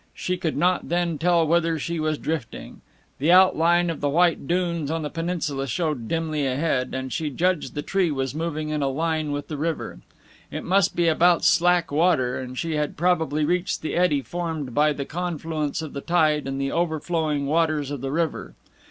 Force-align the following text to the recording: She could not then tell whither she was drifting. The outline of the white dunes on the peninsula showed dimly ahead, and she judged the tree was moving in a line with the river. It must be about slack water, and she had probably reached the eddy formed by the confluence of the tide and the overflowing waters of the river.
She 0.15 0.35
could 0.35 0.57
not 0.57 0.89
then 0.89 1.19
tell 1.19 1.45
whither 1.45 1.77
she 1.77 1.99
was 1.99 2.17
drifting. 2.17 2.81
The 3.19 3.31
outline 3.31 3.91
of 3.91 4.01
the 4.01 4.09
white 4.09 4.47
dunes 4.47 4.89
on 4.89 5.03
the 5.03 5.11
peninsula 5.11 5.67
showed 5.67 6.07
dimly 6.07 6.43
ahead, 6.47 6.95
and 6.95 7.13
she 7.13 7.29
judged 7.29 7.75
the 7.75 7.83
tree 7.83 8.09
was 8.09 8.33
moving 8.33 8.69
in 8.69 8.81
a 8.81 8.87
line 8.87 9.31
with 9.31 9.47
the 9.47 9.57
river. 9.57 9.99
It 10.49 10.63
must 10.63 10.95
be 10.95 11.07
about 11.07 11.45
slack 11.45 11.91
water, 11.91 12.39
and 12.39 12.57
she 12.57 12.77
had 12.77 12.97
probably 12.97 13.45
reached 13.45 13.83
the 13.83 13.93
eddy 13.95 14.23
formed 14.23 14.73
by 14.73 14.91
the 14.91 15.05
confluence 15.05 15.83
of 15.83 15.93
the 15.93 16.01
tide 16.01 16.47
and 16.47 16.59
the 16.59 16.71
overflowing 16.71 17.45
waters 17.45 17.91
of 17.91 18.01
the 18.01 18.11
river. 18.11 18.55